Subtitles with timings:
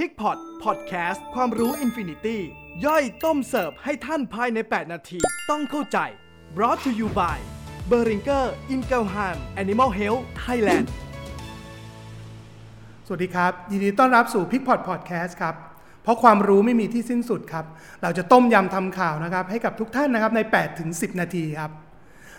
[0.00, 2.40] PIGPOT PODCAST ความรู้ infinity
[2.84, 5.18] ย่อยต้มเสิร์ฟให้ท่านภายใน 8 นาที
[5.50, 5.98] ต้องเข้าใจ
[6.56, 7.38] brought to you by
[7.90, 9.28] b e r i n g e r i n g e l h a
[9.34, 10.86] m Animal Health Thailand
[13.06, 15.54] สวัสดีครับ ยินดีต้อนรับสู่ PIGPOT PODCAST ครับ
[16.02, 17.64] เพราะความรู้ไม่มีที่สิ้นสุดครับ
[18.02, 21.70] เราจะต้มยำทำข่าวนะครับ ให้กับทุกท่านนะครับใน8ถึง10 นาทีครับ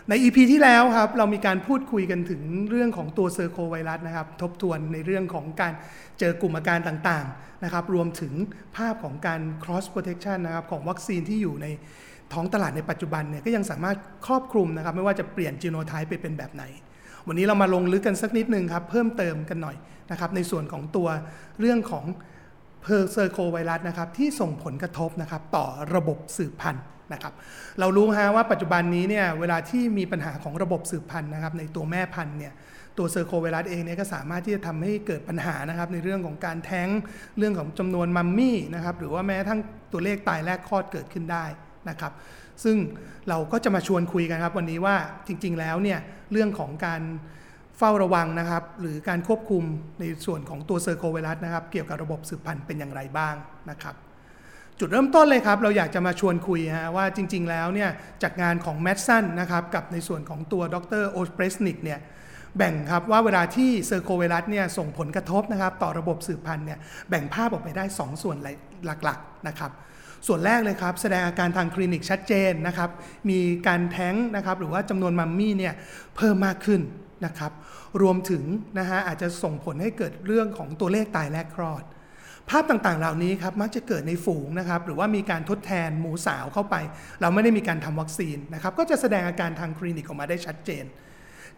[0.09, 5.73] ใน EP ที่แล้วครับเรามีการพูดคุยกันถึงเรื่องของตัวเซอร์โคไวรัสนะครับ ทบทวนในเรื่องของการ
[6.19, 8.33] เจอกลุ่มอาการต่างๆนะครับ รวมถึง
[8.77, 11.67] ภาพของการ cross protection นะครับของวัคซีนที่อยู่ใน
[12.33, 16.63] ท้องตลาดในปัจจุบันเนี่ยก็ยังสามารถครอบคลุมนะครับ ไม่ว่าจะเปลี่ยนจีโนไทป์ไปเป็นแบบไหน
[17.27, 19.77] วันนี้เรามาลงลึกกันสักนิดนึงครับ เพิ่มเติมกันหน่อย
[20.11, 21.07] นะครับ ในส่วนของตัว
[21.59, 22.05] เรื่องของ
[22.81, 25.65] porcine circovirus นะครับที่ส่งผลกระทบนะครับต่อ
[25.95, 27.33] ระบบสืบพันธุ์ นะครับ
[27.79, 32.53] เรารู้ฮะว่าปัจจุบันนี้เนี่ยเวลาที่มีปัญหาของระบบสืบพันธุ์นะครับในตัวแม่พันธุ์เนี่ย
[32.97, 36.89] ตัวเซอร์โคไวรัสเองเนี่ยก็สามารถที่จะทำให้เกิดปัญหานะครับในเรื่องของการแท้ง
[37.37, 39.59] เรื่องของจำนวนมัมมี่นะครับหรือว่าแม้ทั้ง
[39.91, 41.45] ตัวเลขตายแรกคลอดเกิดขึ้นได้
[41.89, 42.11] นะครับ
[42.63, 42.77] ซึ่ง
[43.29, 44.95] เราก็จะมาชวนคุยกันครับวันนี้ว่า
[45.27, 45.99] จริงๆแล้วเนี่ย
[46.31, 47.01] เรื่องของการ
[47.77, 49.63] เฝ้าระวังนะครับหรือการควบคุม
[49.99, 53.35] ในส่วนของตัวเซอร์โคไวรัสนะครับเกี่ยวกับระบบสืบพันธุ์เป็นอย่างไรบ้าง
[53.69, 53.95] นะครับ
[54.79, 57.89] จุดเริ่มต้นเลยครับ เราอยากจะมาชวนคุยฮะว่าจริง ๆ แล้วเนี่ย
[58.23, 61.99] จากงานของแมดสันนะครับกับในส่วนของตัวดรโอสเปรสนิกเนี่ย
[62.57, 68.37] แบ่งครับว่าเวลาที่เซอร์โคไวรัสเนี่ยส่งผลกระทบนะครับต่อระบบสืบพันธุ์เนี่ยแบ่งภาพออกไปได้ 2 ส่วน
[69.05, 69.71] หลักๆนะครับ
[70.27, 72.89] ส่วนแรกเลยครับ แสดงอาการทางคลินิกชัดเจนนะครับ
[73.29, 75.73] มีการแท้งนะครับหรือว่าจำนวนมัมมี่เนี่ย
[76.15, 76.81] เพิ่มมากขึ้น
[77.25, 77.51] นะครับ
[78.01, 78.43] รวมถึง
[78.79, 81.83] นะฮะอาจจะส่งผลให้เกิดเรื่องของตัวเลขตายแรกคลอด
[82.49, 86.75] ภาพต่างๆ เหล่านี้ครับมักจะเกิดในฝูงนะครับหรือว่ามีการทดแทนหมูสาวเข้าไป
[87.21, 90.85] เราไม่ได้มีการทำวัคซีนนะครับก็จะแสดงอาการทางคลินิกออกมาได้ชัดเจน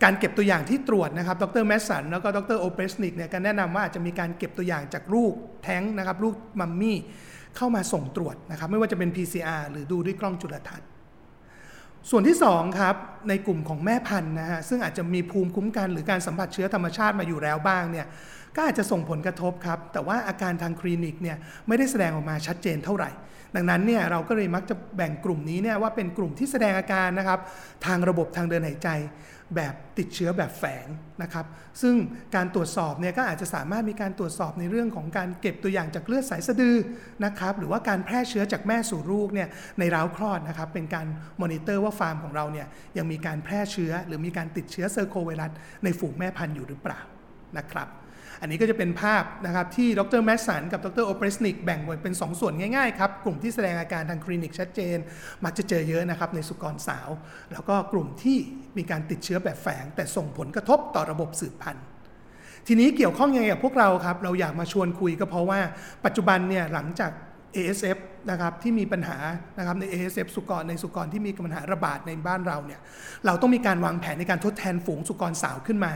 [0.04, 6.98] การเก็บตัวอย่างที่ตรวจนะครับดรแมสสันแล้วก็ดรโอเปสนิกเนี่ยก็แนะนำว่าอาจจะมีการเก็บตัวอย่างจากลูกแท้งนะครับลูกมัมมี่
[7.58, 10.88] เข้ามาส่งตรวจนะครับไม่ว่าจะเป็น PCR หรือดูด้วยกล้องจุลทรรศน์
[12.10, 12.96] ส่วนที่2ครับ
[13.30, 18.08] ในกลุ่มของแม่พันธุ์นะฮะซึ่งอาจจะมีภูมิคุ้มกันหรือการสัมผัสเชื้อธรรมชาติมาอยู่แล้วบ้างเนี่ย
[18.56, 21.38] ก็อาจจะส่งผลกระทบครับ แต่ว่าอาการทางคลินิกเนี่ย
[21.68, 23.10] ไม่ได้แสดงออกมาชัดเจนเท่าไหร่
[23.56, 27.40] ดังนั้นเนี่ยเราก็เลยมักจะแบ่งกลุ่มนี้เนี่ยว่าเป็นกลุ่มที่แสดงอาการนะครับ
[27.86, 28.90] ทางระบบทางเดินหายใจ
[29.56, 30.88] แบบติดเชื้อแบบแฝง
[31.22, 31.46] นะครับ
[31.82, 31.96] ซึ่ง
[32.36, 36.76] การตรวจสอบเนี่ยก็อาจจะสามารถมีการตรวจสอบในเรื่องของการเก็บตัวอย่างจากเลือดสายสะดือ
[37.26, 39.48] นะครับ หรือว่าการแพร่เชื้อจากแม่สู่ลูกเนี่ย
[39.80, 41.08] ในเล้าคลอดนะครับ เป็นการ
[41.42, 42.68] มอนิเตอร์ว่าฟาร์มของเราเนี่ย
[42.98, 45.52] ยังมีการแพร่เชื้อ หรือมีการติดเชื้อเซอร์โคไวรัส
[45.84, 47.02] ในฝูงแม่พันธุ์อยู่หรือเปล่า
[47.58, 47.90] นะครับ
[48.42, 54.98] อันนี้ก็จะเป็นภาพนะครับที่ดร Madson กับดร Opriessnig แบ่งไว้เป็น 2 ส่วนง่ายๆครับ กลุ่มที่แสดงอาการทางคลินิกชัดเจน
[55.44, 57.10] มักจะเจอเยอะนะครับในสุกรสาว
[57.52, 58.38] แล้วก็กลุ่มที่
[58.78, 61.86] มีการติดเชื้อแบบแฝง แต่ส่งผลกระทบต่อระบบสืบพันธุ์
[62.68, 65.60] ทีนี้เกี่ยวข้องยังไงกับพวกเราครับ เราอยากมาชวนคุยก็เพราะว่า
[66.06, 67.12] ปัจจุบันเนี่ยหลังจาก
[67.56, 67.98] ASF
[68.30, 69.18] นะครับที่มีปัญหา
[69.58, 72.80] นะครับใน ASF สุกรในสุกรที่มีปัญหาระบาดในบ้านเราเนี่ย
[73.26, 75.94] เราต้องมีการวางแผนในการทดแทนฝูงสุกรสาวขึ้นมา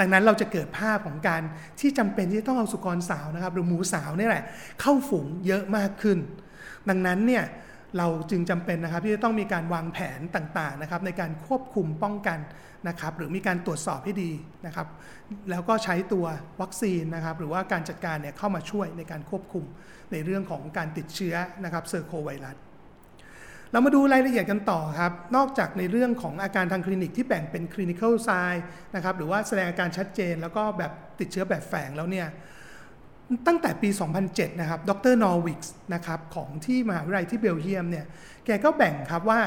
[0.00, 1.42] ดังนั้นเราจะเกิดภาพของการ
[1.80, 4.44] ที่จำเป็นที่จะต้องเอาสุกรสาวนะครับหรือหมูสาวนี่แหละ
[4.80, 6.18] เข้าฝูงเยอะมากขึ้น
[6.88, 7.44] ดังนั้นเนี่ย
[7.98, 12.38] เราจึงจำเป็นนะครับที่จะต้องมีการวางแผนต่างๆนะครับในการควบคุมป้องกัน
[12.88, 14.30] นะครับหรือมีการตรวจสอบให้ดี
[14.66, 14.86] นะครับ
[15.50, 16.26] แล้วก็ใช้ตัว
[16.60, 19.64] วัคซีนนะครับหรือว่าการจัดการเนี่ยเข้ามาช่วยในการควบคุม
[20.12, 21.34] ในเรื่องของการติดเชื้อ
[21.64, 22.56] นะครับเซอร์โคไวรัส
[23.72, 28.64] เรามาดูรายละเอียดกันต่อครับ นอกจากในเรื่องของอาการทางคลินิกที่แบ่งเป็น clinical sign
[28.94, 32.26] นะครับหรือว่าแสดงอาการชัดเจน แล้วก็แบบติดเชื้อแบบแฝงแล้วเนี่ย
[33.46, 33.88] ตั้งแต่ปี
[34.24, 38.06] 2007 นะครับ ดร Nauwynck นะครับ ของที่มหาวิทยาลัยที่เบลเยียมเนี่ย
[38.46, 39.40] แกก็แบ่งครับว่า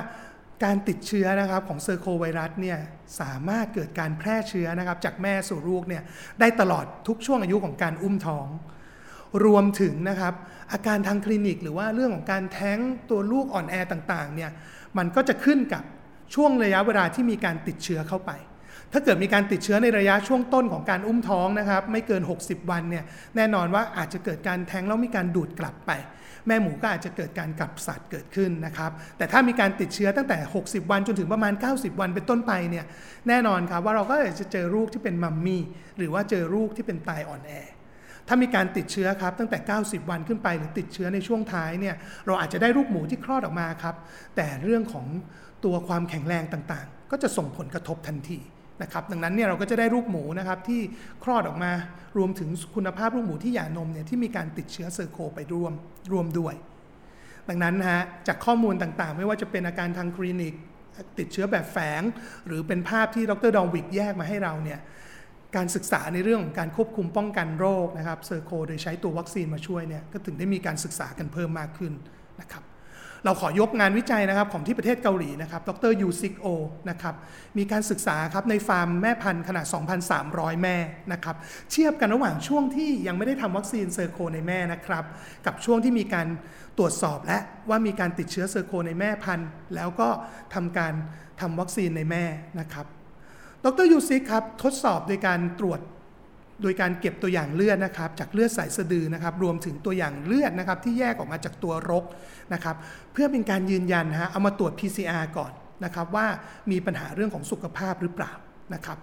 [0.64, 2.78] การติดเชื้อนะครับของเซอร์โคไวรัสเนี่ย
[3.22, 6.04] สามารถเกิดการแพร่เชื้อนะครับจากแม่สู่ลูกเนี่ย
[6.40, 8.48] ได้ตลอดทุกช่วงอายุของการอุ้มท้อง
[9.46, 10.34] รวมถึงนะครับ
[10.72, 12.80] อาการทางคลินิก หรือว่าเรื่องของการแท้ง
[13.10, 14.52] ตัวลูกอ่อนแอต่างๆเนี่ย
[14.98, 15.84] มันก็จะขึ้นกับ
[16.36, 18.32] ช่วงระยะเวลาที่มีการติดเชื้อเข้าไป
[18.94, 23.04] ถ้าเกิดมีการติดเชื้อในระยะช่วงต้นของการอุ้มท้องนะครับ ไม่เกิน 60 วันเนี่ย
[23.36, 25.92] แน่นอนว่าอาจจะเกิดการแท้งแล้วมีการดูดกลับไป
[26.48, 32.86] แม่หมูก็อาจจะเกิดการกลับสัตว์เกิดขึ้นนะครับ แต่ถ้ามีการติดเชื้อตั้งแต่ 60 วันจนถึงประมาณ 90 วันเป็นต้นไปเนี่ย
[33.28, 35.62] แน่นอนครับว่าเราก็จะเจอลูกที่เป็นมัมมี่
[35.98, 37.52] หรือว่าเจอลูกที่เป็นตายอ่อนแอ
[38.28, 41.96] ถ้ามีการติดเชื้อครับตั้งแต่ 90 วันขึ้นไปหรือติดเชื้อในช่วงท้ายเนี่ย
[42.26, 43.96] เราอาจจะได้ลูกหมูที่คลอดออกมาครับ
[44.36, 45.06] แต่เรื่องของ
[45.66, 48.40] ตัวความแข็งแรงต่างๆ ก็จะส่งผลกระทบทันที
[48.82, 50.82] นะครับดังนั้นเนี่ยเราก็จะได้ลูกหมูนะครับที่
[51.24, 51.72] คลอดออกมา
[52.18, 55.74] รวมถึงคุณภาพลูกหมูที่หย่านมเนี่ยที่มีการติดเชื้อเซอร์โคไวรัส
[56.12, 56.56] ร่วมด้วย
[57.50, 60.54] ดังนั้นฮะจากข้อมูลต่างๆ ไม่ว่าจะเป็นอาการทางคลินิก
[61.20, 62.02] ติดเชื้อแบบแฝง
[62.48, 64.80] หรือเป็นภาพที่ดร Nauwynck แยกมาให้เราเนี่ย
[65.56, 71.94] การศึกษาในเรื่องของการควบคุมป้องกันโรคนะครับเซอร์โคโดยใช้ตัววัคซีนมาช่วยเนี่ยก็ถึงได้มีการศึกษากันเพิ่มมากขึ้น
[72.42, 72.64] นะครับ
[73.26, 76.48] เราขอยกงานวิจัยนะครับของที่ประเทศเกาหลีนะครับ ดรยูซิกโอ
[76.90, 77.16] นะครับ
[77.58, 79.66] มีการศึกษาครับในฟาร์มแม่พันธุ์ขนาด
[80.14, 80.76] 2,300 แม่
[81.14, 81.36] นะครับ
[81.72, 85.04] เทียบกันระหว่างช่วงที่ยังไม่ได้ทำวัคซีนเซอร์โคในแม่นะครับ
[85.46, 86.28] กับช่วงที่มีการ
[86.78, 87.40] ตรวจสอบแล้ว
[87.70, 90.10] ว่ามีการติดเชื้อเซอร์โคในแม่พันธุ์ แล้วก็
[90.54, 90.94] ทำการ
[91.42, 92.24] ทำวัคซีนในแม่
[92.60, 92.86] นะครับ
[93.66, 95.80] ดรยูซิกครับทดสอบโดยการตรวจ
[96.62, 102.06] โดยการเก็บตัวอย่างเลือดนะครับจากเลือดสายสะดือนะครับรวมถึงตัวอย่างเลือดนะครับที่แยกออกมาจากตัวรก
[102.54, 102.76] นะครับ
[103.14, 105.52] เพื่อเป็นการยืนยันฮะเอามาตรวจ PCR ก่อน
[105.86, 106.28] นะครับว่า
[106.72, 108.34] มีปัญหาเรื่องของสุขภาพหรือเปล่า
[108.74, 108.98] นะครับ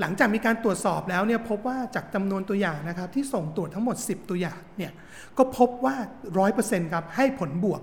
[0.00, 4.92] หลังจากมีการตรวจสอบแล้วเนี่ยพบว่าจากจำนวนตัวอย่างนะครับที่ส่งตรวจทั้งหมด 10 ตัวอย่างเนี่ย
[5.38, 5.96] ก็พบว่า
[6.44, 7.80] 100%ครับให้ผลบวก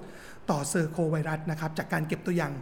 [0.52, 2.54] ต่อเซอร์โคไวรัสนะครับจากการเก็บตัวอย่าง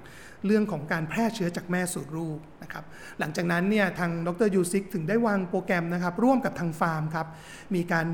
[0.45, 2.83] เรื่องของการแพร่เชื้อจากแม่สู่ลูกนะครับ
[3.19, 7.27] หลังจากนั้นเนี่ยทางดรยูซิกถึงได้วางโปรแกรมนะครับร่วมกับทางฟาร์มครับ
[7.75, 8.07] มีการ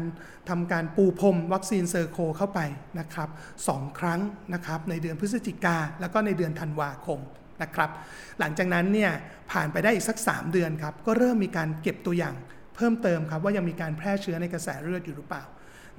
[0.49, 2.59] ทำการปูพรมวัคซีนเซอร์โคเข้าไป
[2.99, 3.29] นะครับ
[3.67, 4.19] สองครั้ง
[4.53, 7.19] นะครับในเดือนพฤศจิกาแล้วก็ในเดือนธันวาคม
[7.61, 7.89] นะครับ
[8.39, 9.11] หลังจากนั้นเนี่ย
[9.51, 12.35] ผ่านไปได้อีกสัก 3 เดือนครับ ก็เริ่มมีการเก็บตัวอย่าง
[12.75, 15.43] เพิ่มเติมครับว่ายังมีการแพร่เชื้อในกระแสเลือดอยู่หรือเปล่า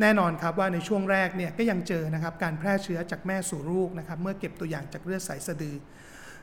[0.00, 5.76] แน่นอนครับว่าในช่วงแรกเนี่ยก็ยังเจอนะครับการแพร่เชื้อจากแม่สู่ลูกนะครับเมื่อเก็บตัวอย่างจากเลือดสายสะดือ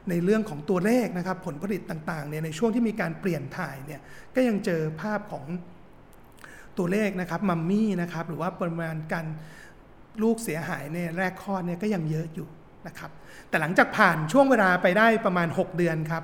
[0.09, 4.01] ในเรื่องของตัวเลขนะครับผลผลิตต่างๆเนี่ยในช่วงที่มีการเปลี่ยนถ่ายเนี่ย
[4.35, 5.45] ก็ยังเจอภาพของ
[6.77, 9.25] ตัวเลขนะครับมัมมี่นะครับหรือว่าปริมาณการ
[10.23, 12.47] ลูกเสียหายในแรกคลอดเนี่ยก็ยังเยอะอยู่
[12.87, 13.11] นะครับ
[13.49, 16.23] แต่หลังจากผ่านช่วงเวลาไปได้ประมาณ 6 เดือนครับ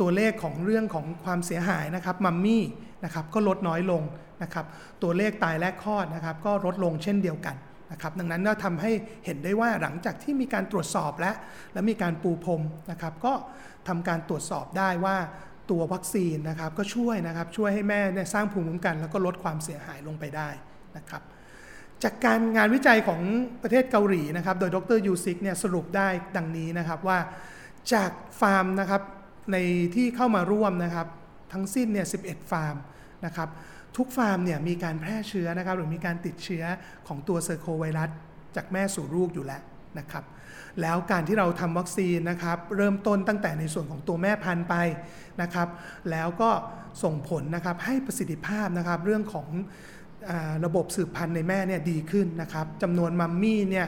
[0.00, 2.64] ตัวเลขของเรื่องของความเสียหายนะครับมัมมี่
[3.04, 4.02] นะครับก็ลดน้อยลง
[4.42, 4.66] นะครับ
[5.02, 7.56] ตัวเลขตายแรกคลอดนะครับก็ลดลงเช่นเดียวกัน
[7.92, 8.92] นะครับดังนั้นก็ทำให้
[9.24, 11.32] เห็นได้ว่าหลังจากที่มีการตรวจสอบและ
[11.72, 13.32] และมีการปูพรมนะครับก็
[13.88, 15.16] ทำการตรวจสอบได้ว่า
[15.70, 20.48] ตัววัคซีนนะครับก็ช่วยนะครับช่วยให้แม่เนี่ยสร้างภูมิคุ้มกัน แล้วก็ลดความเสียหายลงไปได้
[20.96, 21.22] นะครับ
[22.04, 23.20] จากการงานวิจัยของ
[23.62, 27.18] ประเทศเกาหลีนะครับ โดยดรยูซิกเนี่ยสรุปได้ดังนี้นะครับว่า
[27.92, 28.10] จาก
[28.40, 29.02] ฟาร์มนะครับ
[29.52, 29.56] ใน
[29.94, 31.06] ที่เข้ามาร่วมนะครับ
[31.52, 32.76] ทั้งสิ้นเนี่ย 11 ฟาร์ม
[33.26, 33.48] นะครับ
[33.96, 36.64] ทุกฟาร์มเนี่ยมีการแพร่เชื้อนะครับ หรือมีการติดเชื้อ
[37.08, 38.10] ของตัวเซอร์โคไวรัส
[38.56, 39.62] จากแม่สู่ลูกอยู่แล้ว
[39.98, 40.24] นะครับ
[40.80, 44.74] แล้วการที่เราทำวัคซีนนะครับ เริ่มต้นตั้งแต่ในส่วนของตัวแม่พันธุ์ไป
[45.42, 45.68] นะครับ
[46.10, 46.50] แล้วก็
[47.02, 49.48] ส่งผลนะครับให้ประสิทธิภาพนะครับเรื่องของ
[50.64, 53.86] ระบบสืบพันธุ์ในแม่เนี่ยดีขึ้นนะครับจำนวนมัมมี่เนี่ย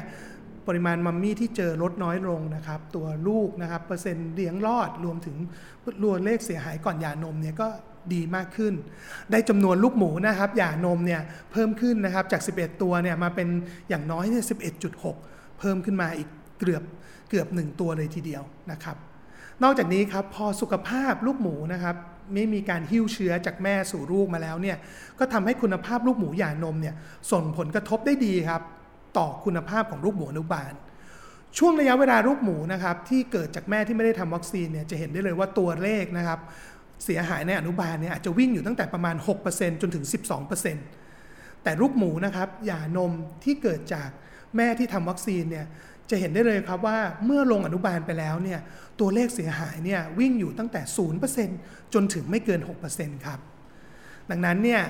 [0.66, 5.36] ปริมาณมัมมี่ที่เจอลดน้อยลงนะครับ ตัวลูกนะครับเปอร์เซ็นต์เลี้ยงรอดรวมถึง
[6.04, 7.68] รวมเลขเสียหายก่อนหย่านมเนี่ยก็
[8.14, 8.74] ดีมากขึ้น
[9.30, 11.20] ได้จำนวนลูกหมูนะครับหย่านมเนี่ย
[11.52, 13.48] เพิ่มขึ้นนะครับจาก 11 ตัวเนี่ยมาเป็น
[13.88, 14.44] อย่างน้อยเนี่ย
[15.00, 16.82] 11.6 เพิ่มขึ้นมาอีกเกือบ
[17.30, 18.42] เกือบ 1 ตัวเลยทีเดียว
[18.72, 18.96] นะครับ
[19.62, 21.96] นอกจากนี้ครับพอสุขภาพลูกหมูนะครับ
[22.34, 24.76] ไม่มีการหิ้วเชื้อจากแม่สู่ลูกมาแล้วเนี่ย
[25.18, 26.94] ก็ทำให้คุณภาพลูกหมูหย่านมเนี่ย
[27.32, 28.62] ส่งผลกระทบได้ดีครับ
[29.18, 30.72] ต่อคุณภาพของลูกหมูอนุบาล
[31.58, 36.40] ช่วงระยะเวลาลูกหมูนะครับที่เกิดจากแม่ที่ไม่ได้ทำวัคซีนเนี่ยจะเห็นได้เลยว่าตัวเลขนะครับ
[37.04, 39.16] เสียหายในอนุบาลเนี่ยอาจจะวิ่งอยู่ตั้งแต่ประมาณ
[39.48, 40.04] 6%จนถึง
[40.84, 43.12] 12%แต่ลูกหมูนะครับหย่านม
[43.44, 44.08] ที่เกิดจาก
[44.56, 45.66] แม่ที่ทำวัคซีนเนี่ย
[46.10, 48.60] จะเห็นได้เลยครับว่าเมื่อลงอนุบาลไปแล้วเนี่ย
[49.00, 50.80] ตัวเลขเสียหายเนี่ยวิ่งอยู่ตั้งแต่
[51.38, 52.60] 0%จนถึงไม่เกิน
[52.92, 53.38] 6%ครับ
[54.30, 54.82] ดังนั้นเนี่ย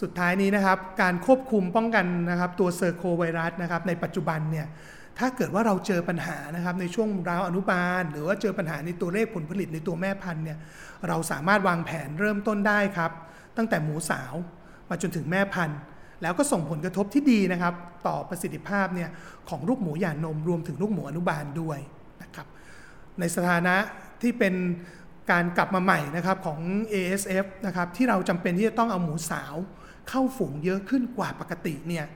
[0.00, 4.66] สุดท้ายนี้นะครับการควบคุมป้องกันนะครับตัวเซอร์โคไวรัสนะครับในปัจจุบันเนี่ย
[5.18, 10.58] ถ้าเกิดว่าเราเจอปัญหานะครับในช่วงราวอนุบาล หรือว่าเจอปัญหาในตัวเลขผลผลิตในตัวแม่พันธุ์เนี่ย
[11.08, 13.12] เราสามารถวางแผนเริ่มต้นได้ครับ
[13.56, 14.34] ตั้งแต่หมูสาว
[14.88, 15.78] มาจนถึงแม่พันธุ์
[16.22, 17.74] แล้วก็ส่งผลกระทบที่ดีนะครับ
[18.06, 19.10] ต่อประสิทธิภาพเนี่ย
[19.48, 21.78] ของลูกหมูหย่านมรวมถึงลูกหมูอนุบาลด้วย
[22.22, 22.46] นะครับ
[23.20, 23.74] ในสถานะ
[24.22, 24.54] ที่เป็น
[25.30, 26.60] การกลับมาใหม่นะครับของ
[26.92, 29.54] ASF นะครับที่เราจำเป็นที่จะต้องเอาหมูสาว
[30.08, 32.06] เข้าฝูงเยอะขึ้นกว่าปกติเนี่ย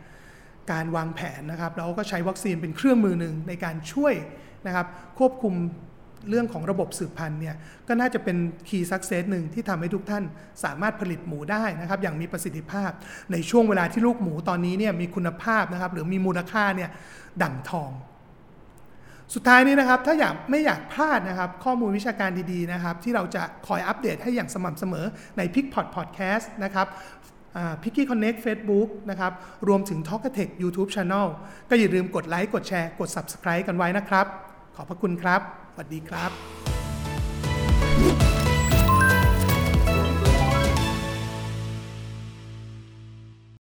[0.73, 4.15] การวางแผนนะครับเราก็ใช้วัคซีนเป็นเครื่องมือหนึ่งในการช่วย
[4.67, 4.87] นะครับ
[5.19, 5.55] ควบคุม
[6.29, 7.55] เรื่องของระบบสืบพันธุ์เนี่ย
[7.89, 8.37] ก็น่าจะเป็น
[8.69, 10.25] key success หนึ่งที่ทำให้ทุกท่าน
[10.65, 12.91] สามารถผลิตหมูได้นะครับอย่างมีประสิทธิภาพ
[13.33, 16.91] ในช่วงเวลาที่ลูกหมูตอนนี้เนี่ยมีคุณภาพนะครับหรือมีมูลค่าเนี่ย
[17.43, 17.91] ดั่งทอง
[19.35, 25.07] สุดท้ายนี้นะครับถ้าอยากไม่อยากพลาดนะครับข้อมูลวิชาการดีๆนะครับที่เราจะคอยอัปเดตให้อย่างสม่ำเสมอ
[25.39, 26.87] ใน p i c p o d Podcast นะครับ
[27.83, 29.33] Piggy Connect เฟซบุ๊กนะครับ
[29.69, 31.27] รวมถึง t a l k a t e c h YouTube Channel
[31.71, 34.27] ก็อย่าลืมกดไลค์ กดแชร์ กด Subscribe กันไว้นะครับ
[34.77, 35.41] ขอบพระคุณครับ
[35.79, 36.56] สวัสดีครับ